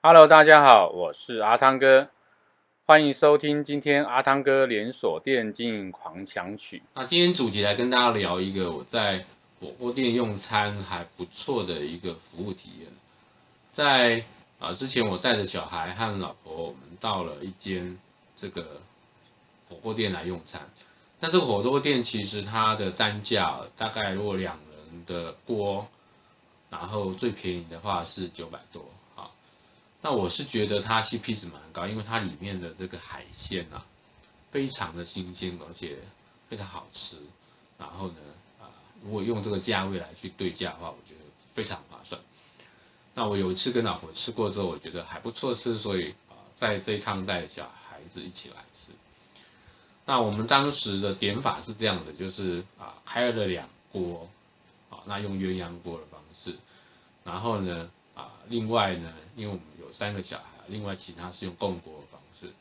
[0.00, 2.08] Hello，大家好，我是阿汤哥，
[2.86, 6.80] 欢迎收听今天阿汤哥连锁店经营狂想曲。
[6.94, 9.24] 那今天主题来跟大家聊一个我在
[9.58, 12.88] 火锅店用餐还不错的一个服务体验。
[13.72, 14.22] 在
[14.60, 17.98] 啊之前，我带着小孩和老婆，我们到了一间
[18.40, 18.80] 这个
[19.68, 20.62] 火锅店来用餐。
[21.18, 25.88] 那这个火锅店其实它的单价大概如果两人的锅，
[26.70, 28.84] 然后最便宜的话是九百多。
[30.08, 33.84] 那我是觉得它 CP 值蛮高，因为它里面的这个海鲜啊，
[34.50, 35.98] 非常的新鲜，而且
[36.48, 37.18] 非常好吃。
[37.76, 38.14] 然后呢，
[38.58, 38.72] 啊，
[39.04, 41.20] 如果用这个价位来去对价的话，我觉得
[41.54, 42.18] 非常划算。
[43.14, 48.92] 那我有一次跟老婆吃过之后，我觉得还不错吃，所以啊，在这一趟带小孩子一起来吃。
[50.06, 54.30] 那我们当时的点法是这样子，就是啊，开了两锅，
[54.88, 56.56] 啊，那用鸳鸯锅的方式，
[57.24, 62.52] 然后呢，啊，另外呢，因为我们有三个小孩，另外其他是用共锅的方式，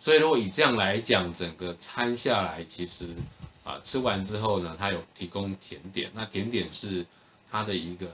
[0.00, 3.16] 所以如果以这样来讲，整个餐下来，其实
[3.64, 7.06] 啊，吃完之后呢，它有提供甜点，那甜点是
[7.50, 8.06] 它的一个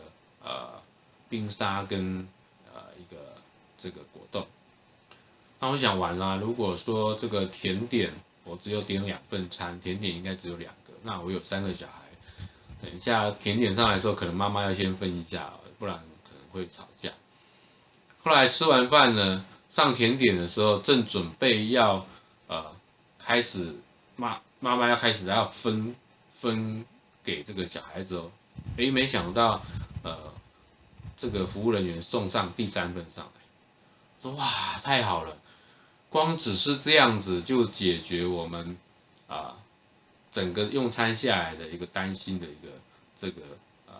[0.42, 0.80] 呃
[1.28, 2.28] 冰沙跟
[2.72, 3.34] 呃一个
[3.78, 4.46] 这个果冻。
[5.60, 8.12] 那我想完了，如果说这个甜点。
[8.46, 10.92] 我只有点两份餐，甜点应该只有两个。
[11.02, 12.02] 那我有三个小孩，
[12.82, 15.98] 等一下甜点上来的时候，可能妈妈要先分一下，不然
[16.54, 17.10] 会吵架。
[18.22, 22.06] 后来吃完饭呢，上甜点的时候，正准备要
[22.46, 22.74] 呃
[23.18, 23.76] 开始
[24.16, 25.94] 妈妈妈要开始要分
[26.40, 26.86] 分
[27.24, 28.30] 给这个小孩子哦，
[28.76, 29.62] 诶，没想到
[30.02, 30.32] 呃
[31.18, 33.40] 这个服务人员送上第三份上来，
[34.22, 35.36] 说哇太好了。
[36.08, 38.78] 光只是这样子就解决我们
[39.26, 39.56] 啊
[40.32, 42.68] 整个用餐下来的一个担心的一个
[43.20, 43.42] 这个
[43.88, 43.98] 啊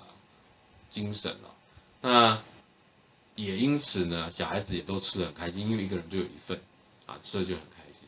[0.91, 1.51] 精神了。
[2.05, 2.43] 那
[3.35, 6.61] 也因此呢，小孩子也都吃得很开心，因为一个人就有一份
[7.07, 8.07] 啊，吃的就很开心。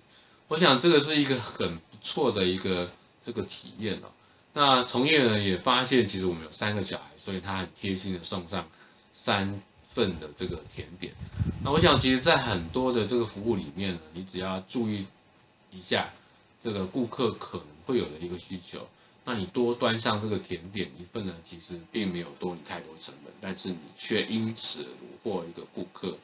[0.49, 2.91] 我想这个是一个很不错的一个
[3.25, 4.13] 这个体验哦。
[4.53, 8.69] 那从业人也发现，其实我们有三个小孩，所以他很贴心的送上
[9.15, 9.63] 三。
[9.97, 11.15] 份的这个甜点，
[11.65, 15.07] 那我想其实，在很多的这个服务里面呢，你只要注意
[15.73, 16.11] 一下
[16.63, 18.87] 这个顾客可能会有的一个需求，
[19.27, 26.17] 那你多端上这个甜点一份呢，其实并没有多你太多成本，但是你却因此虏获一个顾客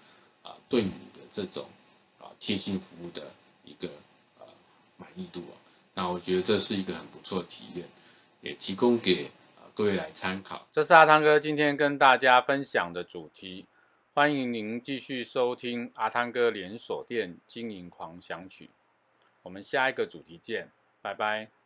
[0.42, 1.66] 啊对你的这种
[2.18, 3.30] 啊贴心服务的
[3.64, 3.88] 一个
[4.38, 4.46] 呃
[4.96, 5.54] 满意度啊，
[5.92, 7.86] 那我觉得这是一个很不错的体验，
[8.40, 9.30] 也提供给。
[9.74, 13.64] 各位来参考，这是阿汤哥今天跟大家分享的主题。
[14.12, 18.68] 欢迎您继续收听阿汤哥连锁店经营狂想曲。
[19.40, 20.68] 我们下一个主题见，
[21.00, 21.61] 拜拜。